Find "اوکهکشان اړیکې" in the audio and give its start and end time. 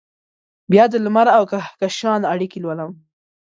1.37-2.59